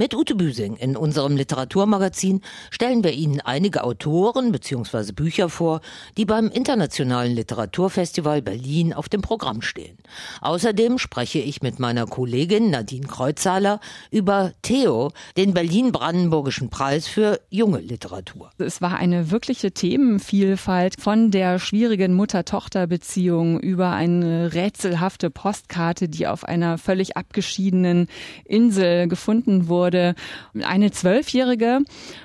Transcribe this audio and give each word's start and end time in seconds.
Mit 0.00 0.14
Ute 0.14 0.34
Büsing 0.34 0.76
in 0.76 0.96
unserem 0.96 1.36
Literaturmagazin 1.36 2.40
stellen 2.70 3.04
wir 3.04 3.12
Ihnen 3.12 3.42
einige 3.42 3.84
Autoren 3.84 4.50
bzw. 4.50 5.12
Bücher 5.12 5.50
vor, 5.50 5.82
die 6.16 6.24
beim 6.24 6.48
Internationalen 6.48 7.34
Literaturfestival 7.34 8.40
Berlin 8.40 8.94
auf 8.94 9.10
dem 9.10 9.20
Programm 9.20 9.60
stehen. 9.60 9.98
Außerdem 10.40 10.96
spreche 10.96 11.40
ich 11.40 11.60
mit 11.60 11.80
meiner 11.80 12.06
Kollegin 12.06 12.70
Nadine 12.70 13.08
Kreuzhaler 13.08 13.78
über 14.10 14.52
Theo, 14.62 15.10
den 15.36 15.52
Berlin-Brandenburgischen 15.52 16.70
Preis 16.70 17.06
für 17.06 17.38
junge 17.50 17.80
Literatur. 17.80 18.52
Es 18.56 18.80
war 18.80 18.96
eine 18.96 19.30
wirkliche 19.30 19.72
Themenvielfalt 19.72 20.98
von 20.98 21.30
der 21.30 21.58
schwierigen 21.58 22.14
Mutter-Tochter-Beziehung 22.14 23.60
über 23.60 23.90
eine 23.90 24.54
rätselhafte 24.54 25.28
Postkarte, 25.28 26.08
die 26.08 26.26
auf 26.26 26.44
einer 26.44 26.78
völlig 26.78 27.18
abgeschiedenen 27.18 28.08
Insel 28.46 29.06
gefunden 29.06 29.68
wurde 29.68 29.89
wurde. 29.90 30.14
Eine 30.62 30.92
Zwölfjährige. 30.92 31.80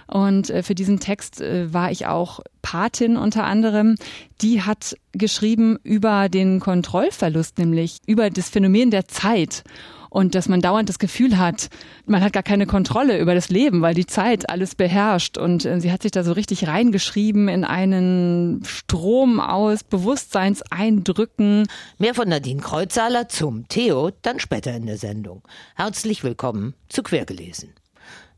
Und 0.08 0.50
äh, 0.50 0.62
für 0.62 0.76
diesen 0.76 1.00
Text 1.00 1.42
äh, 1.42 1.73
war 1.73 1.92
ich 1.92 2.06
auch 2.06 2.40
Patin 2.62 3.18
unter 3.18 3.46
anderem. 3.46 3.96
Die 4.42 4.62
hat 4.62 4.96
geschrieben 5.14 5.78
über 5.84 6.30
den 6.30 6.59
Kontrollverlust, 6.59 7.58
nämlich 7.58 7.98
über 8.06 8.30
das 8.30 8.50
Phänomen 8.50 8.92
der 8.92 9.08
Zeit 9.08 9.64
und 10.09 10.36
dass 10.36 10.48
man 10.48 10.62
dauernd 10.62 10.90
das 10.90 11.00
Gefühl 11.00 11.38
hat, 11.38 11.70
man 12.05 12.23
hat 12.23 12.34
gar 12.34 12.44
keine 12.44 12.66
Kontrolle 12.66 13.20
über 13.20 13.36
das 13.36 13.50
Leben, 13.50 13.82
weil 13.82 13.94
die 13.94 14.05
Zeit 14.05 14.50
alles 14.50 14.76
beherrscht. 14.76 15.38
Und 15.38 15.66
äh, 15.66 15.80
sie 15.80 15.91
hat 15.91 16.04
sich 16.04 16.12
da 16.12 16.23
so 16.23 16.34
richtig 16.34 16.68
reingeschrieben 16.68 17.48
in 17.48 17.64
einen 17.64 18.64
Strom 18.66 19.40
aus 19.40 19.84
Bewusstseinseindrücken. 19.84 21.67
Mehr 21.98 22.14
von 22.14 22.30
Nadine 22.30 22.61
Kreuzhaler 22.61 23.30
zum 23.30 23.67
Theo 23.67 24.11
dann 24.22 24.39
später 24.39 24.76
in 24.76 24.86
der 24.86 24.98
Sendung. 24.98 25.42
Herzlich 25.76 26.23
willkommen 26.23 26.73
zu 26.89 27.03
Quergelesen. 27.03 27.73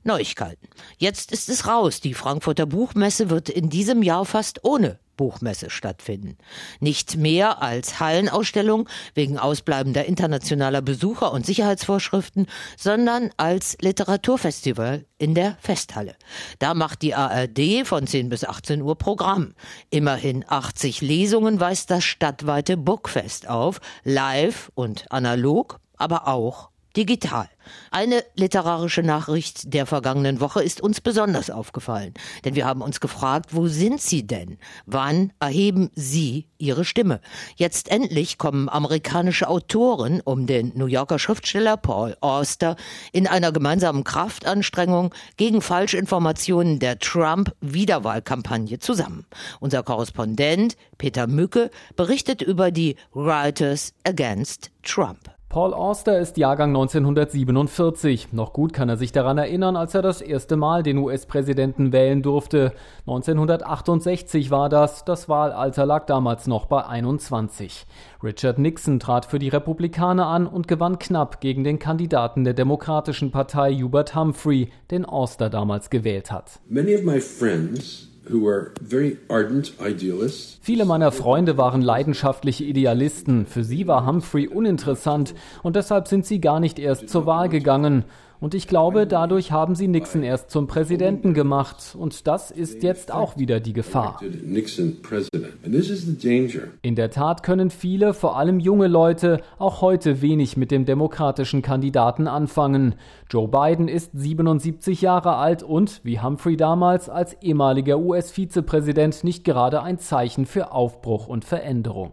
Neuigkeiten. 0.03 0.67
Jetzt 0.97 1.31
ist 1.31 1.49
es 1.49 1.67
raus. 1.67 1.99
Die 1.99 2.13
Frankfurter 2.13 2.65
Buchmesse 2.65 3.29
wird 3.29 3.49
in 3.49 3.69
diesem 3.69 4.01
Jahr 4.01 4.25
fast 4.25 4.63
ohne 4.63 4.99
Buchmesse 5.17 5.69
stattfinden. 5.69 6.37
Nicht 6.79 7.17
mehr 7.17 7.61
als 7.61 7.99
Hallenausstellung 7.99 8.87
wegen 9.13 9.37
ausbleibender 9.37 10.05
internationaler 10.05 10.81
Besucher 10.81 11.33
und 11.33 11.45
Sicherheitsvorschriften, 11.45 12.47
sondern 12.77 13.31
als 13.35 13.77
Literaturfestival 13.81 15.05
in 15.17 15.33
der 15.33 15.57
Festhalle. 15.59 16.15
Da 16.59 16.73
macht 16.73 17.01
die 17.01 17.15
ARD 17.15 17.85
von 17.85 18.07
10 18.07 18.29
bis 18.29 18.45
18 18.45 18.81
Uhr 18.81 18.97
Programm. 18.97 19.53
Immerhin 19.89 20.45
80 20.47 21.01
Lesungen 21.01 21.59
weist 21.59 21.91
das 21.91 22.03
stadtweite 22.03 22.77
Bookfest 22.77 23.49
auf, 23.49 23.81
live 24.03 24.71
und 24.75 25.11
analog, 25.11 25.79
aber 25.97 26.27
auch 26.27 26.69
digital. 26.97 27.47
Eine 27.91 28.23
literarische 28.35 29.03
Nachricht 29.03 29.73
der 29.73 29.85
vergangenen 29.85 30.39
Woche 30.39 30.63
ist 30.63 30.81
uns 30.81 30.99
besonders 30.99 31.49
aufgefallen, 31.49 32.13
denn 32.43 32.55
wir 32.55 32.65
haben 32.65 32.81
uns 32.81 32.99
gefragt, 32.99 33.51
wo 33.53 33.67
sind 33.67 34.01
Sie 34.01 34.25
denn? 34.25 34.57
Wann 34.85 35.31
erheben 35.39 35.91
Sie 35.93 36.47
Ihre 36.57 36.85
Stimme? 36.85 37.21
Jetzt 37.55 37.89
endlich 37.89 38.37
kommen 38.37 38.67
amerikanische 38.67 39.47
Autoren 39.47 40.21
um 40.21 40.47
den 40.47 40.71
New 40.75 40.87
Yorker 40.87 41.19
Schriftsteller 41.19 41.77
Paul 41.77 42.17
Auster 42.21 42.75
in 43.11 43.27
einer 43.27 43.51
gemeinsamen 43.51 44.03
Kraftanstrengung 44.03 45.13
gegen 45.35 45.61
Falschinformationen 45.61 46.79
der 46.79 46.97
Trump-Wiederwahlkampagne 46.97 48.79
zusammen. 48.79 49.25
Unser 49.59 49.83
Korrespondent 49.83 50.77
Peter 50.97 51.27
Mücke 51.27 51.69
berichtet 51.95 52.41
über 52.41 52.71
die 52.71 52.95
Writers 53.13 53.93
Against 54.03 54.71
Trump. 54.81 55.36
Paul 55.49 55.73
Auster 55.73 56.19
ist 56.19 56.35
Jahrgang 56.35 56.71
1947. 56.71 58.33
Noch 58.33 58.51
gut 58.51 58.73
kann 58.73 58.89
er 58.89 58.97
sich 58.97 59.13
daran 59.13 59.37
erinnern, 59.37 59.77
als 59.77 59.95
er 59.95 60.01
das 60.01 60.19
erste 60.19 60.57
Mal 60.57 60.83
den 60.83 60.97
US-Präsidenten 60.97 61.93
wählen 61.93 62.21
durfte. 62.21 62.73
1968 63.07 64.51
war 64.51 64.67
das. 64.67 65.05
Das 65.05 65.29
Wahlalter 65.29 65.85
lag 65.85 66.05
damals 66.05 66.47
noch 66.47 66.65
bei 66.65 66.85
21. 66.85 67.85
Richard 68.21 68.59
Nixon 68.59 68.99
trat 68.99 69.25
für 69.25 69.39
die 69.39 69.47
Republikaner 69.47 70.27
an 70.27 70.47
und 70.47 70.67
gewann 70.67 70.99
knapp 70.99 71.39
gegen 71.39 71.63
den 71.63 71.79
Kandidaten 71.79 72.43
der 72.43 72.53
Demokratischen 72.53 73.31
Partei 73.31 73.73
Hubert 73.75 74.15
Humphrey, 74.15 74.69
den 74.91 75.05
Auster 75.05 75.49
damals 75.49 75.89
gewählt 75.89 76.29
hat. 76.29 76.59
Many 76.67 76.93
of 76.93 77.03
my 77.03 77.21
friends 77.21 78.09
Viele 80.61 80.85
meiner 80.85 81.11
Freunde 81.11 81.57
waren 81.57 81.81
leidenschaftliche 81.81 82.63
Idealisten. 82.63 83.45
Für 83.45 83.63
sie 83.63 83.87
war 83.87 84.05
Humphrey 84.05 84.47
uninteressant 84.47 85.33
und 85.63 85.75
deshalb 85.75 86.07
sind 86.07 86.25
sie 86.25 86.41
gar 86.41 86.59
nicht 86.59 86.79
erst 86.79 87.09
zur 87.09 87.25
Wahl 87.25 87.49
gegangen. 87.49 88.03
Und 88.39 88.53
ich 88.53 88.67
glaube, 88.67 89.07
dadurch 89.07 89.51
haben 89.51 89.73
sie 89.73 89.87
Nixon 89.87 90.21
erst 90.21 90.51
zum 90.51 90.67
Präsidenten 90.67 91.33
gemacht. 91.33 91.95
Und 91.97 92.27
das 92.27 92.51
ist 92.51 92.83
jetzt 92.83 93.11
auch 93.11 93.37
wieder 93.37 93.59
die 93.59 93.73
Gefahr. 93.73 94.19
In 96.81 96.95
der 96.95 97.09
Tat 97.09 97.41
können 97.41 97.69
viele, 97.71 98.13
vor 98.13 98.37
allem 98.37 98.59
junge 98.59 98.87
Leute, 98.87 99.41
auch 99.57 99.81
heute 99.81 100.21
wenig 100.21 100.55
mit 100.55 100.69
dem 100.69 100.85
demokratischen 100.85 101.63
Kandidaten 101.63 102.27
anfangen. 102.27 102.95
Joe 103.29 103.47
Biden 103.47 103.87
ist 103.87 104.11
77 104.13 105.01
Jahre 105.01 105.35
alt 105.35 105.63
und, 105.63 106.01
wie 106.03 106.19
Humphrey 106.19 106.57
damals, 106.57 107.09
als 107.09 107.33
ehemaliger 107.41 107.97
US-Vizepräsident 107.97 109.23
nicht 109.23 109.45
gerade 109.45 109.81
ein 109.81 109.97
Zeichen 109.97 110.45
für 110.45 110.71
Aufbruch 110.71 111.27
und 111.27 111.43
Veränderung. 111.43 112.11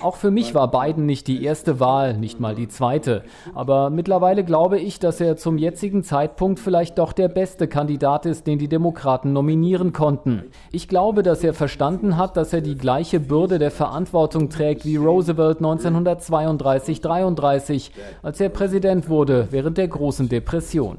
Auch 0.00 0.16
für 0.16 0.30
mich 0.30 0.54
war 0.54 0.70
Biden 0.70 1.06
nicht 1.06 1.26
die 1.26 1.42
erste 1.42 1.80
Wahl, 1.80 2.18
nicht 2.18 2.38
mal 2.38 2.54
die 2.54 2.68
zweite 2.68 2.81
zweite. 2.82 3.22
Aber 3.54 3.90
mittlerweile 3.90 4.42
glaube 4.42 4.80
ich, 4.80 4.98
dass 4.98 5.20
er 5.20 5.36
zum 5.36 5.56
jetzigen 5.56 6.02
Zeitpunkt 6.02 6.58
vielleicht 6.58 6.98
doch 6.98 7.12
der 7.12 7.28
beste 7.28 7.68
Kandidat 7.68 8.26
ist, 8.26 8.48
den 8.48 8.58
die 8.58 8.66
Demokraten 8.66 9.32
nominieren 9.32 9.92
konnten. 9.92 10.42
Ich 10.72 10.88
glaube, 10.88 11.22
dass 11.22 11.44
er 11.44 11.54
verstanden 11.54 12.16
hat, 12.16 12.36
dass 12.36 12.52
er 12.52 12.60
die 12.60 12.76
gleiche 12.76 13.20
Bürde 13.20 13.60
der 13.60 13.70
Verantwortung 13.70 14.48
trägt 14.48 14.84
wie 14.84 14.96
Roosevelt 14.96 15.60
1932-33, 15.60 17.92
als 18.20 18.40
er 18.40 18.48
Präsident 18.48 19.08
wurde 19.08 19.46
während 19.52 19.78
der 19.78 19.86
großen 19.86 20.28
Depression. 20.28 20.98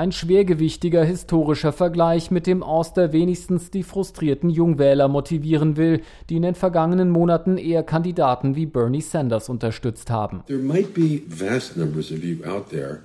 Ein 0.00 0.12
schwergewichtiger 0.12 1.04
historischer 1.04 1.74
Vergleich, 1.74 2.30
mit 2.30 2.46
dem 2.46 2.62
Auster 2.62 3.12
wenigstens 3.12 3.70
die 3.70 3.82
frustrierten 3.82 4.48
Jungwähler 4.48 5.08
motivieren 5.08 5.76
will, 5.76 6.00
die 6.30 6.36
in 6.36 6.42
den 6.42 6.54
vergangenen 6.54 7.10
Monaten 7.10 7.58
eher 7.58 7.82
Kandidaten 7.82 8.56
wie 8.56 8.64
Bernie 8.64 9.02
Sanders 9.02 9.50
unterstützt 9.50 10.08
haben. 10.08 10.42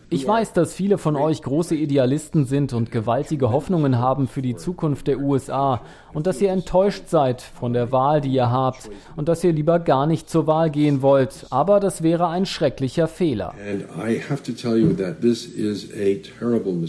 Ich 0.10 0.26
weiß, 0.26 0.54
dass 0.54 0.74
viele 0.74 0.98
von 0.98 1.18
euch 1.18 1.42
große 1.42 1.76
Idealisten 1.76 2.46
sind 2.46 2.72
und 2.72 2.92
gewaltige 2.94 3.52
Hoffnungen 3.52 4.00
haben 4.00 4.30
für 4.30 4.42
die 4.42 4.56
Zukunft 4.56 5.08
der 5.08 5.20
USA 5.20 5.82
und 6.14 6.28
dass 6.28 6.42
ihr 6.42 6.50
enttäuscht 6.50 7.10
seid 7.10 7.42
von 7.42 7.74
der 7.74 7.92
Wahl, 7.92 8.22
die 8.22 8.32
ihr 8.32 8.50
habt 8.50 8.90
und 9.18 9.28
dass 9.28 9.44
ihr 9.44 9.52
lieber 9.52 9.80
gar 9.80 10.08
nicht 10.08 10.30
zur 10.30 10.48
Wahl 10.48 10.70
gehen 10.70 11.02
wollt. 11.02 11.46
Aber 11.50 11.82
das 11.82 12.04
wäre 12.04 12.30
ein 12.30 12.46
schrecklicher 12.46 13.10
Fehler. 13.10 13.54
And 13.70 13.84
I 13.98 14.22
have 14.30 14.42
to 14.44 14.54
tell 14.54 14.78
you 14.78 14.94
that 14.94 15.20
this 15.20 15.46
is 15.46 15.92
a 15.92 16.16
terrible 16.40 16.85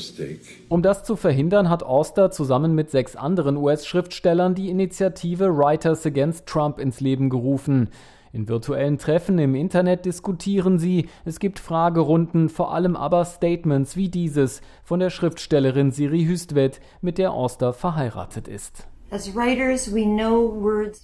um 0.68 0.82
das 0.82 1.04
zu 1.04 1.16
verhindern, 1.16 1.68
hat 1.68 1.82
Auster 1.82 2.30
zusammen 2.30 2.74
mit 2.74 2.90
sechs 2.90 3.16
anderen 3.16 3.56
US-Schriftstellern 3.56 4.54
die 4.54 4.70
Initiative 4.70 5.56
Writers 5.56 6.06
Against 6.06 6.46
Trump 6.46 6.78
ins 6.78 7.00
Leben 7.00 7.30
gerufen. 7.30 7.90
In 8.32 8.48
virtuellen 8.48 8.98
Treffen 8.98 9.38
im 9.38 9.54
Internet 9.54 10.04
diskutieren 10.04 10.78
sie, 10.78 11.08
es 11.24 11.40
gibt 11.40 11.58
Fragerunden, 11.58 12.48
vor 12.48 12.74
allem 12.74 12.94
aber 12.94 13.24
Statements 13.24 13.96
wie 13.96 14.10
dieses 14.10 14.60
von 14.84 15.00
der 15.00 15.10
Schriftstellerin 15.10 15.90
Siri 15.90 16.24
Hüstvedt, 16.24 16.80
mit 17.00 17.16
der 17.16 17.32
Auster 17.32 17.72
verheiratet 17.72 18.46
ist. 18.46 18.86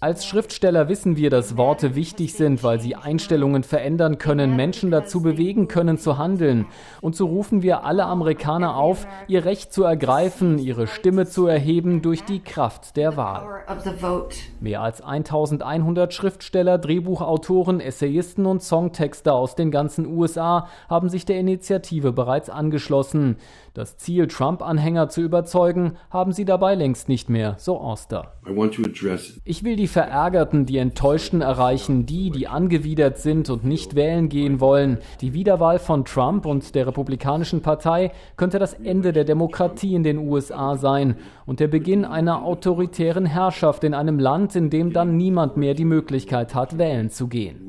Als 0.00 0.26
Schriftsteller 0.26 0.88
wissen 0.88 1.16
wir, 1.16 1.30
dass 1.30 1.56
Worte 1.56 1.94
wichtig 1.94 2.34
sind, 2.34 2.64
weil 2.64 2.80
sie 2.80 2.96
Einstellungen 2.96 3.62
verändern 3.62 4.18
können, 4.18 4.56
Menschen 4.56 4.90
dazu 4.90 5.22
bewegen 5.22 5.68
können 5.68 5.98
zu 5.98 6.18
handeln. 6.18 6.66
Und 7.00 7.14
so 7.14 7.26
rufen 7.26 7.62
wir 7.62 7.84
alle 7.84 8.04
Amerikaner 8.06 8.76
auf, 8.76 9.06
ihr 9.28 9.44
Recht 9.44 9.72
zu 9.72 9.84
ergreifen, 9.84 10.58
ihre 10.58 10.88
Stimme 10.88 11.26
zu 11.26 11.46
erheben 11.46 12.02
durch 12.02 12.24
die 12.24 12.40
Kraft 12.40 12.96
der 12.96 13.16
Wahl. 13.16 13.62
Mehr 14.58 14.80
als 14.80 15.00
1100 15.00 16.12
Schriftsteller, 16.12 16.78
Drehbuchautoren, 16.78 17.78
Essayisten 17.78 18.46
und 18.46 18.64
Songtexter 18.64 19.34
aus 19.34 19.54
den 19.54 19.70
ganzen 19.70 20.06
USA 20.06 20.66
haben 20.90 21.08
sich 21.08 21.24
der 21.24 21.38
Initiative 21.38 22.10
bereits 22.10 22.50
angeschlossen. 22.50 23.36
Das 23.74 23.96
Ziel, 23.96 24.26
Trump-Anhänger 24.26 25.08
zu 25.08 25.20
überzeugen, 25.22 25.96
haben 26.10 26.32
sie 26.32 26.44
dabei 26.44 26.74
längst 26.74 27.08
nicht 27.08 27.30
mehr, 27.30 27.54
so 27.58 27.78
Forster. 27.92 28.32
Ich 29.44 29.64
will 29.64 29.76
die 29.76 29.86
Verärgerten, 29.86 30.64
die 30.64 30.78
Enttäuschten 30.78 31.42
erreichen, 31.42 32.06
die, 32.06 32.30
die 32.30 32.48
angewidert 32.48 33.18
sind 33.18 33.50
und 33.50 33.64
nicht 33.64 33.94
wählen 33.94 34.30
gehen 34.30 34.60
wollen. 34.60 34.96
Die 35.20 35.34
Wiederwahl 35.34 35.78
von 35.78 36.06
Trump 36.06 36.46
und 36.46 36.74
der 36.74 36.86
Republikanischen 36.86 37.60
Partei 37.60 38.12
könnte 38.38 38.58
das 38.58 38.72
Ende 38.72 39.12
der 39.12 39.24
Demokratie 39.24 39.94
in 39.94 40.04
den 40.04 40.16
USA 40.16 40.78
sein 40.78 41.16
und 41.44 41.60
der 41.60 41.68
Beginn 41.68 42.06
einer 42.06 42.42
autoritären 42.46 43.26
Herrschaft 43.26 43.84
in 43.84 43.92
einem 43.92 44.18
Land, 44.18 44.56
in 44.56 44.70
dem 44.70 44.94
dann 44.94 45.18
niemand 45.18 45.58
mehr 45.58 45.74
die 45.74 45.84
Möglichkeit 45.84 46.54
hat, 46.54 46.78
wählen 46.78 47.10
zu 47.10 47.28
gehen. 47.28 47.60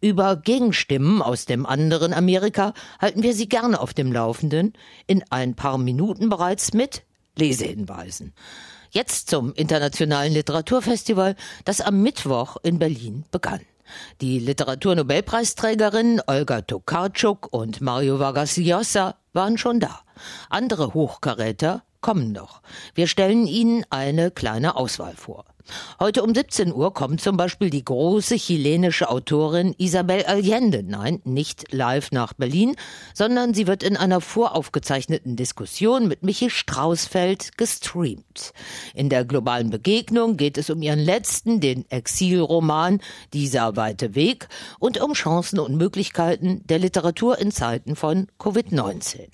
Über 0.00 0.36
Gegenstimmen 0.36 1.22
aus 1.22 1.44
dem 1.44 1.66
anderen 1.66 2.12
Amerika 2.12 2.72
halten 3.00 3.24
wir 3.24 3.34
Sie 3.34 3.48
gerne 3.48 3.80
auf 3.80 3.94
dem 3.94 4.12
Laufenden, 4.12 4.74
in 5.08 5.24
ein 5.30 5.56
paar 5.56 5.76
Minuten 5.76 6.28
bereits 6.28 6.72
mit 6.72 7.02
Lesehinweisen. 7.36 8.32
Jetzt 8.90 9.28
zum 9.28 9.52
Internationalen 9.54 10.32
Literaturfestival, 10.32 11.34
das 11.64 11.80
am 11.80 12.00
Mittwoch 12.00 12.58
in 12.62 12.78
Berlin 12.78 13.24
begann. 13.32 13.60
Die 14.20 14.38
Literaturnobelpreisträgerinnen 14.38 16.20
Olga 16.28 16.62
Tokarczuk 16.62 17.52
und 17.52 17.80
Mario 17.80 18.20
Vargas 18.20 18.56
Llosa 18.56 19.16
waren 19.32 19.58
schon 19.58 19.80
da. 19.80 20.02
Andere 20.48 20.94
Hochkaräter 20.94 21.82
kommen 22.00 22.30
noch. 22.30 22.62
Wir 22.94 23.08
stellen 23.08 23.48
Ihnen 23.48 23.84
eine 23.90 24.30
kleine 24.30 24.76
Auswahl 24.76 25.16
vor. 25.16 25.44
Heute 26.00 26.22
um 26.22 26.34
17 26.34 26.72
Uhr 26.72 26.94
kommt 26.94 27.20
zum 27.20 27.36
Beispiel 27.36 27.70
die 27.70 27.84
große 27.84 28.36
chilenische 28.36 29.08
Autorin 29.08 29.74
Isabel 29.78 30.24
Allende, 30.24 30.82
nein, 30.82 31.20
nicht 31.24 31.72
live 31.72 32.12
nach 32.12 32.32
Berlin, 32.32 32.76
sondern 33.14 33.54
sie 33.54 33.66
wird 33.66 33.82
in 33.82 33.96
einer 33.96 34.20
voraufgezeichneten 34.20 35.36
Diskussion 35.36 36.08
mit 36.08 36.22
Michi 36.22 36.50
Straußfeld 36.50 37.58
gestreamt. 37.58 38.52
In 38.94 39.08
der 39.08 39.24
globalen 39.24 39.70
Begegnung 39.70 40.36
geht 40.36 40.58
es 40.58 40.70
um 40.70 40.82
ihren 40.82 41.00
letzten, 41.00 41.60
den 41.60 41.90
Exilroman 41.90 43.00
Dieser 43.32 43.76
weite 43.76 44.14
Weg 44.14 44.48
und 44.78 45.00
um 45.00 45.12
Chancen 45.12 45.58
und 45.58 45.76
Möglichkeiten 45.76 46.62
der 46.66 46.78
Literatur 46.78 47.38
in 47.38 47.50
Zeiten 47.50 47.96
von 47.96 48.28
Covid-19. 48.38 49.28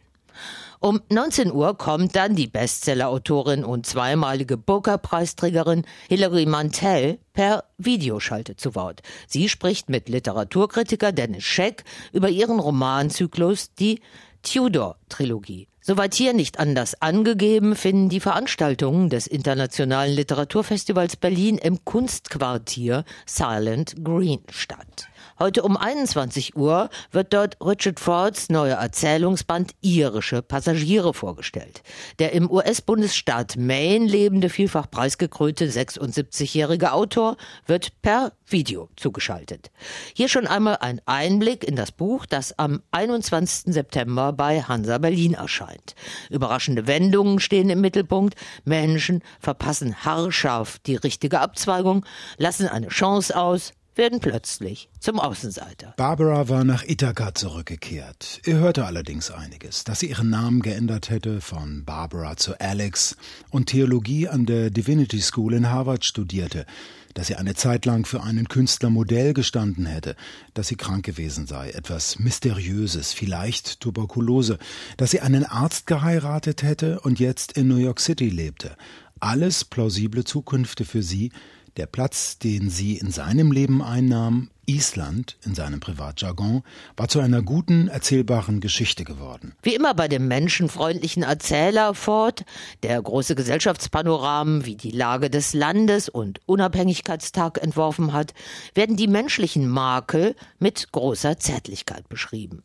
Um 0.84 1.00
19 1.08 1.50
Uhr 1.50 1.78
kommt 1.78 2.14
dann 2.14 2.36
die 2.36 2.46
Bestsellerautorin 2.46 3.64
und 3.64 3.86
zweimalige 3.86 4.58
Booker-Preisträgerin 4.58 5.86
Hilary 6.10 6.44
Mantel 6.44 7.18
per 7.32 7.64
Videoschalte 7.78 8.56
zu 8.56 8.74
Wort. 8.74 9.00
Sie 9.26 9.48
spricht 9.48 9.88
mit 9.88 10.10
Literaturkritiker 10.10 11.10
Dennis 11.10 11.44
Scheck 11.44 11.84
über 12.12 12.28
ihren 12.28 12.60
Romanzyklus 12.60 13.72
Die 13.72 14.02
Tudor-Trilogie. 14.42 15.68
Soweit 15.80 16.12
hier 16.12 16.34
nicht 16.34 16.60
anders 16.60 17.00
angegeben, 17.00 17.76
finden 17.76 18.10
die 18.10 18.20
Veranstaltungen 18.20 19.08
des 19.08 19.26
Internationalen 19.26 20.14
Literaturfestivals 20.14 21.16
Berlin 21.16 21.56
im 21.56 21.82
Kunstquartier 21.86 23.06
Silent 23.24 24.04
Green 24.04 24.40
statt. 24.50 25.08
Heute 25.40 25.62
um 25.62 25.76
21 25.76 26.54
Uhr 26.54 26.90
wird 27.10 27.32
dort 27.32 27.56
Richard 27.60 27.98
Fords 27.98 28.50
neuer 28.50 28.76
Erzählungsband 28.76 29.72
Irische 29.80 30.42
Passagiere 30.42 31.12
vorgestellt. 31.12 31.82
Der 32.20 32.32
im 32.32 32.48
US-Bundesstaat 32.48 33.56
Maine 33.56 34.06
lebende, 34.06 34.48
vielfach 34.48 34.88
preisgekrönte 34.88 35.66
76-jährige 35.66 36.92
Autor 36.92 37.36
wird 37.66 38.00
per 38.00 38.32
Video 38.46 38.88
zugeschaltet. 38.94 39.72
Hier 40.14 40.28
schon 40.28 40.46
einmal 40.46 40.76
ein 40.76 41.00
Einblick 41.04 41.64
in 41.64 41.74
das 41.74 41.90
Buch, 41.90 42.26
das 42.26 42.56
am 42.56 42.82
21. 42.92 43.74
September 43.74 44.32
bei 44.32 44.62
Hansa 44.62 44.98
Berlin 44.98 45.34
erscheint. 45.34 45.96
Überraschende 46.30 46.86
Wendungen 46.86 47.40
stehen 47.40 47.70
im 47.70 47.80
Mittelpunkt. 47.80 48.36
Menschen 48.64 49.20
verpassen 49.40 49.96
haarscharf 50.04 50.78
die 50.78 50.94
richtige 50.94 51.40
Abzweigung, 51.40 52.06
lassen 52.38 52.68
eine 52.68 52.88
Chance 52.88 53.36
aus, 53.36 53.72
werden 53.96 54.20
plötzlich 54.20 54.88
zum 54.98 55.20
Außenseiter. 55.20 55.94
Barbara 55.96 56.48
war 56.48 56.64
nach 56.64 56.84
Ithaka 56.84 57.34
zurückgekehrt. 57.34 58.40
Er 58.44 58.58
hörte 58.58 58.84
allerdings 58.86 59.30
einiges, 59.30 59.84
dass 59.84 60.00
sie 60.00 60.10
ihren 60.10 60.30
Namen 60.30 60.62
geändert 60.62 61.10
hätte 61.10 61.40
von 61.40 61.84
Barbara 61.84 62.36
zu 62.36 62.58
Alex 62.60 63.16
und 63.50 63.66
Theologie 63.66 64.28
an 64.28 64.46
der 64.46 64.70
Divinity 64.70 65.20
School 65.20 65.54
in 65.54 65.70
Harvard 65.70 66.04
studierte, 66.04 66.66
dass 67.14 67.28
sie 67.28 67.36
eine 67.36 67.54
Zeit 67.54 67.86
lang 67.86 68.04
für 68.04 68.22
einen 68.22 68.48
Künstler 68.48 68.90
Modell 68.90 69.32
gestanden 69.32 69.86
hätte, 69.86 70.16
dass 70.52 70.68
sie 70.68 70.76
krank 70.76 71.04
gewesen 71.04 71.46
sei, 71.46 71.70
etwas 71.70 72.18
Mysteriöses, 72.18 73.12
vielleicht 73.12 73.80
Tuberkulose, 73.80 74.58
dass 74.96 75.12
sie 75.12 75.20
einen 75.20 75.44
Arzt 75.44 75.86
geheiratet 75.86 76.62
hätte 76.62 77.00
und 77.00 77.20
jetzt 77.20 77.52
in 77.52 77.68
New 77.68 77.76
York 77.76 78.00
City 78.00 78.28
lebte. 78.28 78.76
Alles 79.20 79.64
plausible 79.64 80.24
Zukünfte 80.24 80.84
für 80.84 81.02
sie, 81.02 81.30
der 81.76 81.86
Platz, 81.86 82.38
den 82.38 82.70
sie 82.70 82.96
in 82.96 83.10
seinem 83.10 83.52
Leben 83.52 83.82
einnahm, 83.82 84.50
Island 84.66 85.36
in 85.44 85.54
seinem 85.54 85.80
Privatjargon, 85.80 86.62
war 86.96 87.08
zu 87.08 87.20
einer 87.20 87.42
guten, 87.42 87.88
erzählbaren 87.88 88.60
Geschichte 88.60 89.04
geworden. 89.04 89.54
Wie 89.62 89.74
immer 89.74 89.94
bei 89.94 90.08
dem 90.08 90.26
menschenfreundlichen 90.28 91.22
Erzähler 91.22 91.94
Ford, 91.94 92.44
der 92.82 93.00
große 93.02 93.34
Gesellschaftspanoramen 93.34 94.64
wie 94.64 94.76
die 94.76 94.90
Lage 94.90 95.28
des 95.28 95.52
Landes 95.52 96.08
und 96.08 96.40
Unabhängigkeitstag 96.46 97.62
entworfen 97.62 98.12
hat, 98.12 98.32
werden 98.74 98.96
die 98.96 99.08
menschlichen 99.08 99.68
Makel 99.68 100.34
mit 100.58 100.92
großer 100.92 101.38
Zärtlichkeit 101.38 102.08
beschrieben. 102.08 102.62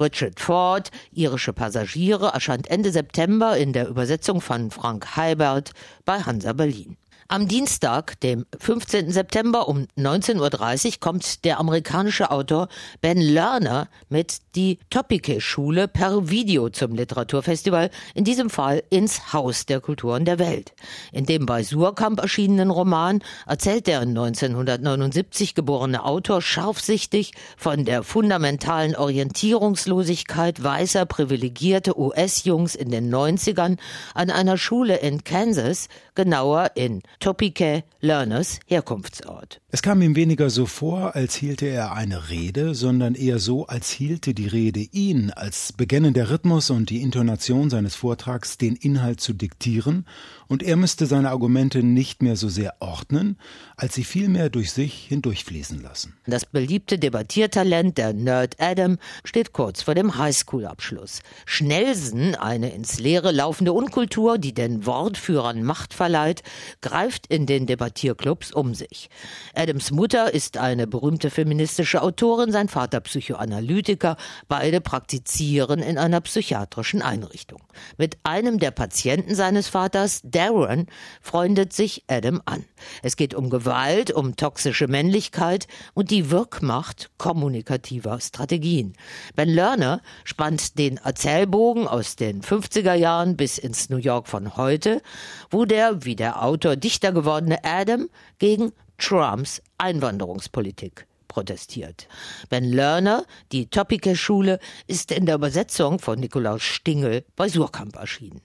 Richard 0.00 0.40
Ford, 0.40 0.90
irische 1.12 1.52
Passagiere, 1.52 2.28
erscheint 2.32 2.70
Ende 2.70 2.90
September 2.92 3.56
in 3.56 3.72
der 3.72 3.88
Übersetzung 3.88 4.40
von 4.40 4.70
Frank 4.70 5.16
Heibert 5.16 5.72
bei 6.04 6.20
Hansa 6.20 6.52
Berlin. 6.52 6.96
Am 7.30 7.46
Dienstag, 7.46 8.18
dem 8.20 8.46
15. 8.58 9.12
September 9.12 9.68
um 9.68 9.86
19.30 9.98 10.86
Uhr 10.86 10.92
kommt 10.98 11.44
der 11.44 11.60
amerikanische 11.60 12.30
Autor 12.30 12.68
Ben 13.02 13.20
Lerner 13.20 13.88
mit 14.08 14.38
Die 14.54 14.78
Topike-Schule 14.88 15.88
per 15.88 16.30
Video 16.30 16.70
zum 16.70 16.94
Literaturfestival, 16.94 17.90
in 18.14 18.24
diesem 18.24 18.48
Fall 18.48 18.82
ins 18.88 19.34
Haus 19.34 19.66
der 19.66 19.82
Kulturen 19.82 20.24
der 20.24 20.38
Welt. 20.38 20.72
In 21.12 21.26
dem 21.26 21.44
bei 21.44 21.62
Surkamp 21.62 22.18
erschienenen 22.18 22.70
Roman 22.70 23.22
erzählt 23.46 23.88
der 23.88 24.00
1979 24.00 25.54
geborene 25.54 26.06
Autor 26.06 26.40
scharfsichtig 26.40 27.32
von 27.58 27.84
der 27.84 28.04
fundamentalen 28.04 28.96
Orientierungslosigkeit 28.96 30.64
weißer 30.64 31.04
privilegierte 31.04 32.00
US-Jungs 32.00 32.74
in 32.74 32.90
den 32.90 33.14
90ern 33.14 33.76
an 34.14 34.30
einer 34.30 34.56
Schule 34.56 34.96
in 34.96 35.24
Kansas, 35.24 35.90
genauer 36.14 36.70
in 36.74 37.02
Topike 37.20 37.82
Learners 38.00 38.60
Herkunftsort. 38.66 39.60
Es 39.70 39.82
kam 39.82 40.00
ihm 40.02 40.14
weniger 40.14 40.50
so 40.50 40.66
vor, 40.66 41.16
als 41.16 41.34
hielte 41.34 41.66
er 41.66 41.92
eine 41.92 42.30
Rede, 42.30 42.74
sondern 42.74 43.16
eher 43.16 43.40
so, 43.40 43.66
als 43.66 43.90
hielte 43.90 44.34
die 44.34 44.46
Rede 44.46 44.80
ihn, 44.80 45.32
als 45.32 45.72
begänne 45.72 46.12
der 46.12 46.30
Rhythmus 46.30 46.70
und 46.70 46.90
die 46.90 47.02
Intonation 47.02 47.70
seines 47.70 47.96
Vortrags 47.96 48.56
den 48.56 48.76
Inhalt 48.76 49.20
zu 49.20 49.32
diktieren, 49.32 50.06
und 50.46 50.62
er 50.62 50.76
müsste 50.76 51.04
seine 51.04 51.28
Argumente 51.28 51.82
nicht 51.82 52.22
mehr 52.22 52.36
so 52.36 52.48
sehr 52.48 52.76
ordnen, 52.80 53.36
als 53.76 53.94
sie 53.94 54.04
vielmehr 54.04 54.48
durch 54.48 54.72
sich 54.72 55.06
hindurchfließen 55.08 55.82
lassen. 55.82 56.14
Das 56.26 56.46
beliebte 56.46 56.98
Debattiertalent 56.98 57.98
der 57.98 58.14
Nerd 58.14 58.56
Adam 58.58 58.96
steht 59.24 59.52
kurz 59.52 59.82
vor 59.82 59.94
dem 59.94 60.16
Highschool-Abschluss. 60.16 61.20
Schnellsen, 61.44 62.34
eine 62.34 62.70
ins 62.70 62.98
Leere 62.98 63.32
laufende 63.32 63.74
Unkultur, 63.74 64.38
die 64.38 64.54
den 64.54 64.86
Wortführern 64.86 65.62
Macht 65.64 65.92
verleiht, 65.92 66.42
greift 66.80 67.07
in 67.28 67.46
den 67.46 67.66
Debattierclubs 67.66 68.52
um 68.52 68.74
sich. 68.74 69.10
Adams 69.54 69.90
Mutter 69.90 70.32
ist 70.32 70.58
eine 70.58 70.86
berühmte 70.86 71.30
feministische 71.30 72.02
Autorin, 72.02 72.52
sein 72.52 72.68
Vater 72.68 73.00
Psychoanalytiker, 73.00 74.16
beide 74.48 74.80
praktizieren 74.80 75.80
in 75.80 75.98
einer 75.98 76.20
psychiatrischen 76.20 77.02
Einrichtung. 77.02 77.62
Mit 77.96 78.18
einem 78.22 78.58
der 78.58 78.70
Patienten 78.70 79.34
seines 79.34 79.68
Vaters, 79.68 80.20
Darren, 80.24 80.86
freundet 81.20 81.72
sich 81.72 82.04
Adam 82.08 82.40
an. 82.44 82.64
Es 83.02 83.16
geht 83.16 83.34
um 83.34 83.50
Gewalt, 83.50 84.10
um 84.10 84.36
toxische 84.36 84.88
Männlichkeit 84.88 85.66
und 85.94 86.10
die 86.10 86.30
Wirkmacht 86.30 87.10
kommunikativer 87.18 88.20
Strategien. 88.20 88.94
Ben 89.34 89.48
Lerner 89.48 90.00
spannt 90.24 90.78
den 90.78 90.98
Erzählbogen 90.98 91.88
aus 91.88 92.16
den 92.16 92.42
50er 92.42 92.94
Jahren 92.94 93.36
bis 93.36 93.58
ins 93.58 93.88
New 93.88 93.96
York 93.96 94.28
von 94.28 94.56
heute, 94.56 95.02
wo 95.50 95.64
der, 95.64 96.04
wie 96.04 96.16
der 96.16 96.42
Autor 96.42 96.76
Dichter 96.98 97.12
gewordene 97.12 97.62
Adam 97.62 98.08
gegen 98.40 98.72
Trumps 98.98 99.62
Einwanderungspolitik 99.78 101.06
protestiert. 101.28 102.08
Ben 102.48 102.64
Lerner, 102.64 103.24
die 103.52 103.66
Topike-Schule, 103.66 104.58
ist 104.88 105.12
in 105.12 105.24
der 105.24 105.36
Übersetzung 105.36 106.00
von 106.00 106.18
Nikolaus 106.18 106.64
Stingel 106.64 107.24
bei 107.36 107.48
Surkamp 107.48 107.94
erschienen. 107.94 108.40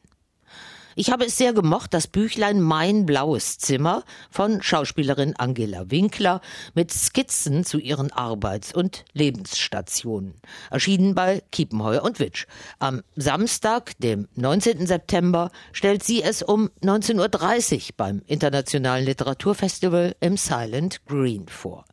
Ich 0.95 1.09
habe 1.09 1.25
es 1.25 1.37
sehr 1.37 1.53
gemocht, 1.53 1.93
das 1.93 2.07
Büchlein 2.07 2.61
Mein 2.61 3.07
blaues 3.07 3.57
Zimmer 3.57 4.03
von 4.29 4.61
Schauspielerin 4.61 5.35
Angela 5.35 5.89
Winkler 5.89 6.39
mit 6.75 6.91
Skizzen 6.91 7.65
zu 7.65 7.79
ihren 7.79 8.11
Arbeits- 8.11 8.73
und 8.73 9.03
Lebensstationen. 9.13 10.35
Erschienen 10.69 11.15
bei 11.15 11.41
Kiepenheuer 11.51 12.03
und 12.03 12.19
Witsch. 12.19 12.45
Am 12.77 13.01
Samstag, 13.15 13.97
dem 13.97 14.27
19. 14.35 14.85
September, 14.85 15.49
stellt 15.71 16.03
sie 16.03 16.21
es 16.21 16.43
um 16.43 16.69
19.30 16.83 17.75
Uhr 17.75 17.93
beim 17.97 18.21
Internationalen 18.27 19.05
Literaturfestival 19.05 20.15
im 20.19 20.37
Silent 20.37 21.03
Green 21.07 21.47
vor. 21.47 21.85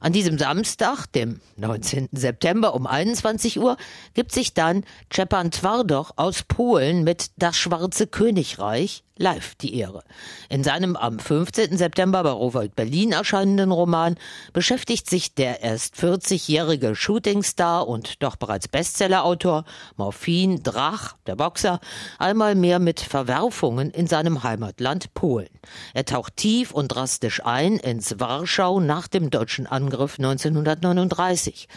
An 0.00 0.12
diesem 0.12 0.38
Samstag, 0.38 1.06
dem 1.06 1.40
19. 1.56 2.08
September 2.12 2.74
um 2.74 2.86
21 2.86 3.58
Uhr, 3.58 3.76
gibt 4.14 4.32
sich 4.32 4.54
dann 4.54 4.84
Czepan 5.10 5.50
Twardoch 5.50 6.12
aus 6.16 6.44
Polen 6.44 7.02
mit 7.02 7.32
Das 7.36 7.56
Schwarze 7.56 8.06
Königreich 8.06 9.02
live 9.18 9.56
die 9.56 9.74
Ehre. 9.76 10.02
In 10.48 10.64
seinem 10.64 10.96
am 10.96 11.18
15. 11.18 11.76
September 11.76 12.22
bei 12.22 12.30
Rowold 12.30 12.76
Berlin 12.76 13.12
erscheinenden 13.12 13.72
Roman 13.72 14.16
beschäftigt 14.52 15.10
sich 15.10 15.34
der 15.34 15.62
erst 15.62 15.96
40-jährige 15.96 16.94
Shootingstar 16.94 17.86
und 17.86 18.22
doch 18.22 18.36
bereits 18.36 18.68
Bestsellerautor 18.68 19.64
Morphin 19.96 20.62
Drach, 20.62 21.16
der 21.26 21.36
Boxer, 21.36 21.80
einmal 22.18 22.54
mehr 22.54 22.78
mit 22.78 23.00
Verwerfungen 23.00 23.90
in 23.90 24.06
seinem 24.06 24.42
Heimatland 24.44 25.12
Polen. 25.14 25.48
Er 25.94 26.04
taucht 26.04 26.36
tief 26.36 26.70
und 26.70 26.88
drastisch 26.88 27.44
ein 27.44 27.76
ins 27.76 28.20
Warschau 28.20 28.80
nach 28.80 29.08
dem 29.08 29.30
deutschen 29.30 29.66
Angriff 29.66 30.18
1939. 30.18 31.68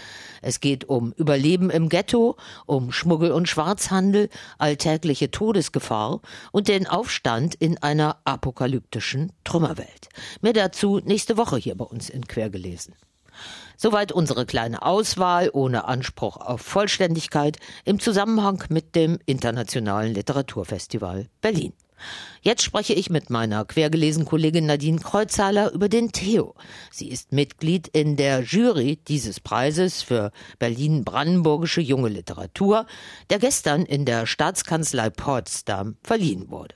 Es 0.44 0.60
geht 0.60 0.86
um 0.86 1.12
Überleben 1.14 1.70
im 1.70 1.90
Ghetto, 1.90 2.36
um 2.66 2.92
Schmuggel 2.92 3.32
und 3.32 3.50
Schwarzhandel, 3.50 4.30
alltägliche 4.58 5.32
Todesgefahr 5.32 6.22
und 6.52 6.68
den 6.68 6.88
Aufstand 6.88 7.31
in 7.40 7.78
einer 7.78 8.18
apokalyptischen 8.26 9.32
Trümmerwelt. 9.44 10.10
Mehr 10.42 10.54
dazu 10.54 11.00
nächste 11.04 11.38
Woche 11.38 11.58
hier 11.58 11.76
bei 11.76 11.86
uns 11.86 12.10
in 12.10 12.28
Quergelesen. 12.28 12.96
Soweit 13.78 14.12
unsere 14.12 14.46
kleine 14.46 14.84
Auswahl 14.84 15.50
ohne 15.54 15.86
Anspruch 15.86 16.38
auf 16.38 16.62
Vollständigkeit 16.62 17.58
im 17.86 18.00
Zusammenhang 18.00 18.64
mit 18.70 18.96
dem 18.96 19.18
Internationalen 19.26 20.14
Literaturfestival 20.14 21.30
Berlin. 21.42 21.74
Jetzt 22.42 22.64
spreche 22.64 22.94
ich 22.94 23.10
mit 23.10 23.30
meiner 23.30 23.66
quergelesen 23.66 24.26
Kollegin 24.26 24.66
Nadine 24.66 25.00
Kreuzhaler 25.00 25.72
über 25.72 25.88
den 25.88 26.12
Theo. 26.12 26.56
Sie 26.92 27.10
ist 27.10 27.32
Mitglied 27.32 27.88
in 27.88 28.18
der 28.18 28.42
Jury 28.42 28.98
dieses 29.08 29.40
Preises 29.40 30.02
für 30.02 30.32
Berlin-Brandenburgische 30.58 31.82
junge 31.82 32.10
Literatur, 32.10 32.88
der 33.30 33.40
gestern 33.40 33.86
in 33.86 34.06
der 34.06 34.26
Staatskanzlei 34.26 35.12
Potsdam 35.12 35.98
verliehen 36.02 36.50
wurde. 36.50 36.76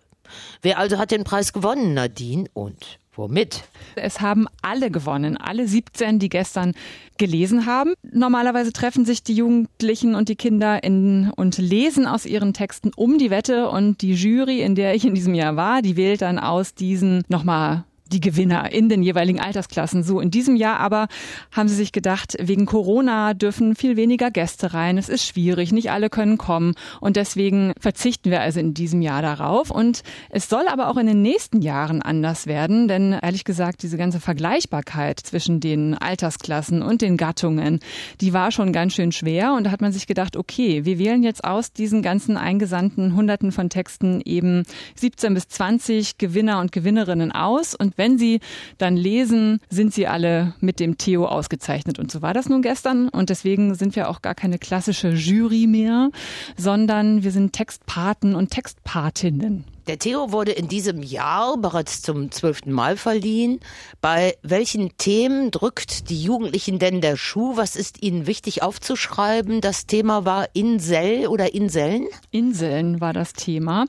Wer 0.62 0.77
also 0.79 0.98
hat 0.98 1.12
den 1.12 1.24
Preis 1.24 1.53
gewonnen, 1.53 1.94
Nadine, 1.94 2.46
und 2.53 3.00
Womit? 3.17 3.63
Es 3.96 4.20
haben 4.20 4.48
alle 4.62 4.91
gewonnen, 4.91 5.38
alle 5.38 5.67
17, 5.67 6.20
die 6.20 6.29
gestern 6.29 6.74
gelesen 7.17 7.65
haben. 7.65 7.94
Normalerweise 8.12 8.74
treffen 8.74 9.05
sich 9.05 9.24
die 9.24 9.36
Jugendlichen 9.36 10.15
und 10.15 10.27
die 10.27 10.36
Kinder 10.36 10.84
in, 10.84 11.32
und 11.36 11.58
lesen 11.58 12.08
aus 12.08 12.25
ihren 12.25 12.53
Texten 12.53 12.91
um 12.96 13.17
die 13.17 13.29
Wette 13.29 13.70
und 13.70 14.01
die 14.01 14.13
Jury, 14.13 14.62
in 14.62 14.75
der 14.75 14.96
ich 14.96 15.05
in 15.05 15.15
diesem 15.15 15.34
Jahr 15.34 15.55
war, 15.55 15.82
die 15.82 15.96
wählt 15.96 16.22
dann 16.22 16.39
aus 16.39 16.74
diesen 16.74 17.24
nochmal 17.29 17.86
die 18.12 18.19
Gewinner 18.19 18.71
in 18.71 18.89
den 18.89 19.03
jeweiligen 19.03 19.39
Altersklassen. 19.39 20.03
So 20.03 20.19
in 20.19 20.31
diesem 20.31 20.55
Jahr 20.55 20.79
aber 20.79 21.07
haben 21.51 21.67
sie 21.67 21.75
sich 21.75 21.91
gedacht, 21.91 22.35
wegen 22.39 22.65
Corona 22.65 23.33
dürfen 23.33 23.75
viel 23.75 23.97
weniger 23.97 24.31
Gäste 24.31 24.74
rein. 24.74 24.97
Es 24.97 25.09
ist 25.09 25.25
schwierig, 25.25 25.71
nicht 25.71 25.91
alle 25.91 26.09
können 26.09 26.38
kommen 26.38 26.75
und 27.01 27.15
deswegen 27.15 27.74
verzichten 27.79 28.31
wir 28.31 28.41
also 28.41 28.59
in 28.59 28.74
diesem 28.74 29.01
Jahr 29.01 29.21
darauf. 29.21 29.71
Und 29.71 30.03
es 30.29 30.50
soll 30.50 30.67
aber 30.67 30.89
auch 30.89 30.97
in 30.97 31.07
den 31.07 31.21
nächsten 31.21 31.62
Jahren 31.62 32.01
anders 32.01 32.47
werden, 32.47 32.88
denn 32.88 33.13
ehrlich 33.13 33.43
gesagt, 33.43 33.83
diese 33.83 33.97
ganze 33.97 34.19
Vergleichbarkeit 34.19 35.19
zwischen 35.19 35.59
den 35.59 35.95
Altersklassen 35.95 36.81
und 36.81 37.01
den 37.01 37.17
Gattungen, 37.17 37.79
die 38.21 38.33
war 38.33 38.51
schon 38.51 38.71
ganz 38.71 38.93
schön 38.93 39.12
schwer. 39.12 39.53
Und 39.53 39.65
da 39.65 39.71
hat 39.71 39.81
man 39.81 39.91
sich 39.91 40.07
gedacht, 40.07 40.38
okay, 40.38 40.85
wir 40.85 41.00
wählen 41.00 41.24
jetzt 41.24 41.43
aus 41.43 41.74
diesen 41.74 42.01
ganzen 42.01 42.38
eingesandten 42.38 43.15
Hunderten 43.15 43.51
von 43.51 43.69
Texten 43.69 44.21
eben 44.24 44.63
17 44.95 45.33
bis 45.33 45.47
20 45.47 46.17
Gewinner 46.17 46.59
und 46.59 46.71
Gewinnerinnen 46.71 47.31
aus 47.31 47.74
und 47.75 47.94
wenn 47.95 48.17
Sie 48.17 48.39
dann 48.77 48.97
lesen, 48.97 49.59
sind 49.69 49.93
Sie 49.93 50.07
alle 50.07 50.53
mit 50.59 50.79
dem 50.79 50.97
Theo 50.97 51.25
ausgezeichnet. 51.25 51.99
Und 51.99 52.11
so 52.11 52.21
war 52.21 52.33
das 52.33 52.49
nun 52.49 52.61
gestern. 52.61 53.09
Und 53.09 53.29
deswegen 53.29 53.75
sind 53.75 53.95
wir 53.95 54.09
auch 54.09 54.21
gar 54.21 54.35
keine 54.35 54.57
klassische 54.57 55.09
Jury 55.09 55.67
mehr, 55.67 56.09
sondern 56.57 57.23
wir 57.23 57.31
sind 57.31 57.53
Textpaten 57.53 58.35
und 58.35 58.51
Textpatinnen. 58.51 59.75
Der 59.87 59.99
Theo 59.99 60.31
wurde 60.31 60.51
in 60.51 60.67
diesem 60.67 61.03
Jahr 61.03 61.57
bereits 61.57 62.01
zum 62.01 62.31
zwölften 62.31 62.71
Mal 62.71 62.97
verliehen. 62.97 63.59
Bei 64.01 64.35
welchen 64.41 64.97
Themen 64.97 65.51
drückt 65.51 66.09
die 66.09 66.23
Jugendlichen 66.23 66.79
denn 66.79 67.01
der 67.01 67.17
Schuh? 67.17 67.55
Was 67.55 67.75
ist 67.75 68.01
ihnen 68.01 68.25
wichtig 68.25 68.63
aufzuschreiben? 68.63 69.61
Das 69.61 69.85
Thema 69.85 70.25
war 70.25 70.47
Insel 70.53 71.27
oder 71.27 71.53
Inseln? 71.53 72.07
Inseln 72.31 72.99
war 72.99 73.13
das 73.13 73.33
Thema. 73.33 73.85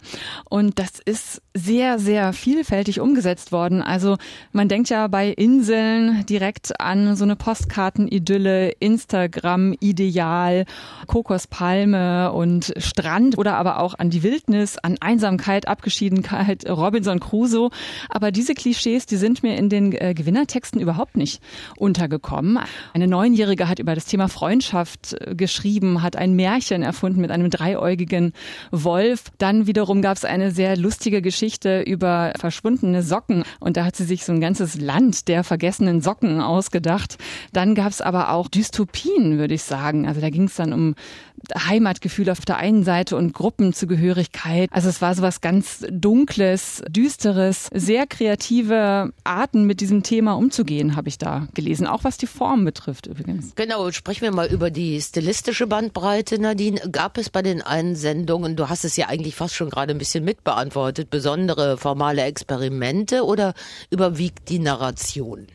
Und 0.50 0.78
das 0.78 1.00
ist 1.02 1.40
sehr, 1.54 1.98
sehr 1.98 2.34
vielfältig 2.34 3.00
umgesetzt 3.00 3.50
worden. 3.50 3.80
Also 3.80 4.18
man 4.52 4.68
denkt 4.68 4.90
ja 4.90 5.06
bei 5.08 5.28
Inseln 5.28 6.26
direkt 6.26 6.78
an 6.78 7.16
so 7.16 7.24
eine 7.24 7.36
Postkartenidylle, 7.36 8.72
Instagram-Ideal, 8.80 10.66
Kokospalme 11.06 12.32
und 12.32 12.74
Strand 12.76 13.38
oder 13.38 13.56
aber 13.56 13.80
auch 13.80 13.94
an 13.98 14.10
die 14.10 14.22
Wildnis, 14.22 14.76
an 14.76 14.96
Einsamkeit, 15.00 15.66
Abgeschiedenheit, 15.86 16.68
Robinson 16.68 17.20
Crusoe. 17.20 17.70
Aber 18.08 18.32
diese 18.32 18.54
Klischees, 18.54 19.06
die 19.06 19.16
sind 19.16 19.44
mir 19.44 19.56
in 19.56 19.68
den 19.68 19.92
äh, 19.92 20.14
Gewinnertexten 20.14 20.80
überhaupt 20.80 21.16
nicht 21.16 21.40
untergekommen. 21.76 22.58
Eine 22.92 23.06
Neunjährige 23.06 23.68
hat 23.68 23.78
über 23.78 23.94
das 23.94 24.06
Thema 24.06 24.26
Freundschaft 24.26 25.14
äh, 25.20 25.36
geschrieben, 25.36 26.02
hat 26.02 26.16
ein 26.16 26.34
Märchen 26.34 26.82
erfunden 26.82 27.20
mit 27.20 27.30
einem 27.30 27.50
dreiäugigen 27.50 28.32
Wolf. 28.72 29.26
Dann 29.38 29.68
wiederum 29.68 30.02
gab 30.02 30.16
es 30.16 30.24
eine 30.24 30.50
sehr 30.50 30.76
lustige 30.76 31.22
Geschichte 31.22 31.82
über 31.82 32.32
verschwundene 32.36 33.04
Socken. 33.04 33.44
Und 33.60 33.76
da 33.76 33.84
hat 33.84 33.94
sie 33.94 34.04
sich 34.04 34.24
so 34.24 34.32
ein 34.32 34.40
ganzes 34.40 34.80
Land 34.80 35.28
der 35.28 35.44
vergessenen 35.44 36.00
Socken 36.00 36.40
ausgedacht. 36.40 37.16
Dann 37.52 37.76
gab 37.76 37.92
es 37.92 38.00
aber 38.00 38.30
auch 38.30 38.48
Dystopien, 38.48 39.38
würde 39.38 39.54
ich 39.54 39.62
sagen. 39.62 40.08
Also 40.08 40.20
da 40.20 40.30
ging 40.30 40.44
es 40.44 40.56
dann 40.56 40.72
um 40.72 40.96
Heimatgefühl 41.56 42.30
auf 42.30 42.40
der 42.40 42.56
einen 42.56 42.84
Seite 42.84 43.16
und 43.16 43.32
Gruppenzugehörigkeit. 43.32 44.68
Also 44.72 44.88
es 44.88 45.00
war 45.00 45.14
so 45.14 45.22
was 45.22 45.40
ganz 45.40 45.84
Dunkles, 45.90 46.82
Düsteres, 46.88 47.68
sehr 47.72 48.06
kreative 48.06 49.12
Arten 49.24 49.64
mit 49.64 49.80
diesem 49.80 50.02
Thema 50.02 50.34
umzugehen, 50.34 50.96
habe 50.96 51.08
ich 51.08 51.18
da 51.18 51.48
gelesen. 51.54 51.86
Auch 51.86 52.04
was 52.04 52.16
die 52.16 52.26
Form 52.26 52.64
betrifft 52.64 53.06
übrigens. 53.06 53.54
Genau, 53.54 53.90
sprechen 53.90 54.22
wir 54.22 54.32
mal 54.32 54.48
über 54.48 54.70
die 54.70 55.00
stilistische 55.00 55.66
Bandbreite, 55.66 56.40
Nadine. 56.40 56.80
Gab 56.90 57.18
es 57.18 57.30
bei 57.30 57.42
den 57.42 57.62
Einsendungen, 57.62 58.56
du 58.56 58.68
hast 58.68 58.84
es 58.84 58.96
ja 58.96 59.08
eigentlich 59.08 59.36
fast 59.36 59.54
schon 59.54 59.70
gerade 59.70 59.92
ein 59.92 59.98
bisschen 59.98 60.24
mitbeantwortet, 60.24 61.10
besondere 61.10 61.76
formale 61.76 62.22
Experimente 62.22 63.24
oder 63.24 63.54
überwiegt 63.90 64.48
die 64.48 64.58
Narration? 64.58 65.46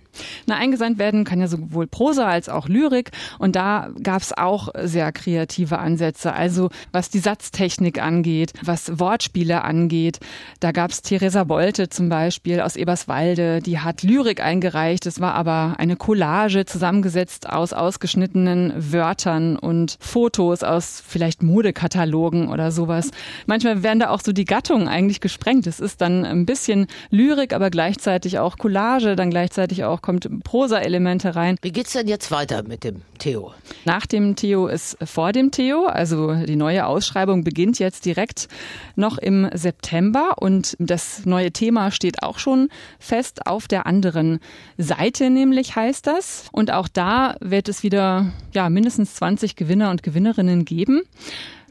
Na, 0.46 0.56
eingesandt 0.56 1.00
werden 1.00 1.24
kann 1.24 1.40
ja 1.40 1.48
sowohl 1.48 1.88
Prosa 1.88 2.28
als 2.28 2.50
auch 2.50 2.68
Lyrik 2.68 3.12
und 3.40 3.56
da 3.56 3.90
gab 4.04 4.22
es 4.22 4.38
auch 4.38 4.70
sehr 4.84 5.12
kreative 5.12 5.80
Ansätze. 5.80 6.34
Also 6.34 6.70
was 6.92 7.10
die 7.10 7.20
Satztechnik 7.20 8.02
angeht, 8.02 8.54
was 8.64 9.00
Wortspiele 9.00 9.64
angeht. 9.64 10.20
Da 10.60 10.72
gab 10.72 10.92
es 10.92 11.02
Theresa 11.02 11.44
Bolte 11.44 11.90
zum 11.90 12.10
Beispiel 12.10 12.62
aus 12.62 12.76
Eberswalde, 12.76 13.62
die 13.62 13.80
hat 13.80 14.04
Lyrik 14.04 14.42
eingereicht. 14.42 15.06
Es 15.06 15.20
war 15.20 15.34
aber 15.34 15.76
eine 15.78 15.96
Collage 15.96 16.66
zusammengesetzt 16.66 17.50
aus 17.50 17.74
ausgeschnittenen 17.74 18.74
Wörtern 18.76 19.58
und 19.58 19.98
Fotos 20.00 20.64
aus 20.64 21.02
vielleicht 21.06 21.44
Modekatalogen 21.44 22.50
oder 22.50 22.72
sowas. 22.72 23.12
Manchmal 23.46 23.84
werden 23.84 24.00
da 24.00 24.10
auch 24.10 24.22
so 24.22 24.32
die 24.32 24.46
Gattungen 24.46 24.88
eigentlich 24.88 25.22
gesprengt. 25.22 25.68
Es 25.68 25.80
ist 25.80 26.02
dann 26.02 26.26
ein 26.26 26.46
bisschen 26.46 26.88
Lyrik, 27.10 27.54
aber 27.54 27.70
gleichzeitig 27.70 28.40
auch 28.40 28.58
Collage, 28.58 29.16
dann 29.16 29.30
gleichzeitig 29.30 29.84
auch 29.84 30.01
kommt 30.02 30.28
Prosa-Elemente 30.44 31.36
rein. 31.36 31.58
Wie 31.62 31.72
geht's 31.72 31.94
denn 31.94 32.08
jetzt 32.08 32.32
weiter 32.32 32.64
mit 32.64 32.84
dem 32.84 33.02
Theo? 33.20 33.54
Nach 33.86 34.06
dem 34.06 34.36
Theo 34.36 34.68
ist 34.68 34.98
vor 35.04 35.32
dem 35.32 35.52
Theo, 35.52 35.86
also 35.86 36.34
die 36.34 36.56
neue 36.56 36.86
Ausschreibung 36.86 37.44
beginnt 37.44 37.80
jetzt 37.80 38.06
direkt 38.06 38.48
noch 38.96 39.18
im 39.18 39.50
September 39.54 40.36
und 40.40 40.76
das 40.80 41.26
neue 41.26 41.52
Thema 41.52 41.92
steht 41.92 42.24
auch 42.24 42.40
schon 42.40 42.70
fest 43.00 43.46
auf 43.48 43.68
der 43.68 43.86
anderen 43.86 44.40
Seite, 44.78 45.30
nämlich 45.30 45.76
heißt 45.76 46.08
das. 46.08 46.46
Und 46.52 46.72
auch 46.72 46.88
da 46.88 47.36
wird 47.40 47.70
es 47.70 47.84
wieder 47.84 48.32
ja 48.54 48.70
mindestens 48.70 49.16
20 49.16 49.56
Gewinner 49.56 49.92
und 49.92 50.04
Gewinnerinnen 50.04 50.66
geben. 50.66 51.02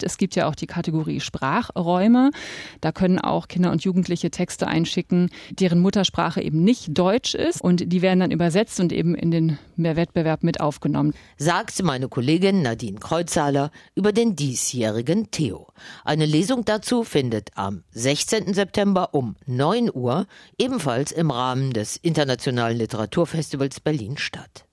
Gibt. 0.00 0.10
Es 0.10 0.18
gibt 0.18 0.36
ja 0.36 0.48
auch 0.48 0.54
die 0.54 0.66
Kategorie 0.66 1.20
Sprachräume. 1.20 2.30
Da 2.80 2.92
können 2.92 3.18
auch 3.18 3.48
Kinder 3.48 3.70
und 3.70 3.84
Jugendliche 3.84 4.30
Texte 4.30 4.66
einschicken, 4.66 5.30
deren 5.50 5.80
Muttersprache 5.80 6.42
eben 6.42 6.62
nicht 6.62 6.88
Deutsch 6.96 7.34
ist 7.34 7.60
und 7.60 7.92
die 7.92 8.02
werden 8.02 8.20
dann 8.20 8.30
übersetzt 8.30 8.80
und 8.80 8.92
eben 8.92 9.14
in 9.14 9.30
den 9.30 9.58
Wettbewerb 9.76 10.42
mit 10.42 10.60
aufgenommen. 10.60 11.14
Sagt 11.36 11.82
meine 11.82 12.08
Kollegin 12.08 12.62
Nadine 12.62 12.98
Kreuzhaler 12.98 13.70
über 13.94 14.12
den 14.12 14.36
diesjährigen 14.36 15.30
Theo. 15.30 15.68
Eine 16.04 16.26
Lesung 16.26 16.64
dazu 16.64 17.04
findet 17.04 17.50
am 17.54 17.82
16. 17.92 18.54
September 18.54 19.14
um 19.14 19.36
9 19.46 19.90
Uhr 19.92 20.26
ebenfalls 20.58 21.12
im 21.12 21.30
Rahmen 21.30 21.72
des 21.72 21.96
Internationalen 21.96 22.78
Literaturfestivals 22.78 23.80
Berlin 23.80 24.16
statt. 24.18 24.66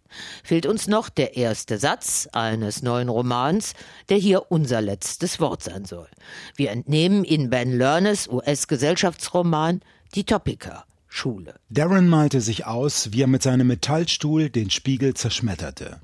Fehlt 0.44 0.66
uns 0.66 0.88
noch 0.88 1.10
der 1.10 1.38
erste 1.38 1.78
Satz 1.78 2.28
eines 2.32 2.82
neuen 2.82 3.10
Romans, 3.10 3.74
der 4.10 4.18
hier 4.18 4.52
unser 4.52 4.82
letztes 4.82 5.40
Wort 5.40 5.64
sein 5.64 5.86
soll. 5.86 6.08
Wir 6.56 6.72
entnehmen 6.72 7.24
in 7.24 7.50
Ben 7.50 7.78
Lernes 7.78 8.28
US-Gesellschaftsroman 8.28 9.82
Die 10.16 10.24
Topiker. 10.24 10.86
Schule. 11.10 11.56
Darren 11.70 12.10
malte 12.10 12.42
sich 12.42 12.66
aus, 12.66 13.12
wie 13.12 13.24
er 13.24 13.28
mit 13.28 13.42
seinem 13.42 13.68
Metallstuhl 13.68 14.50
den 14.50 14.70
Spiegel 14.70 15.14
zerschmetterte. 15.14 16.00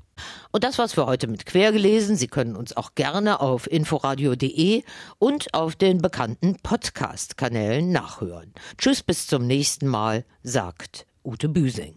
Und 0.52 0.64
das 0.64 0.78
war's 0.78 0.94
für 0.94 1.06
heute 1.06 1.26
mit 1.26 1.46
Quergelesen. 1.46 2.16
Sie 2.16 2.28
können 2.28 2.56
uns 2.56 2.76
auch 2.76 2.94
gerne 2.94 3.40
auf 3.40 3.70
inforadio.de 3.70 4.82
und 5.18 5.52
auf 5.54 5.76
den 5.76 5.98
bekannten 5.98 6.56
Podcast-Kanälen 6.62 7.90
nachhören. 7.90 8.52
Tschüss, 8.78 9.02
bis 9.02 9.26
zum 9.26 9.46
nächsten 9.46 9.86
Mal, 9.88 10.24
sagt 10.42 11.06
Ute 11.24 11.48
Büsing. 11.48 11.96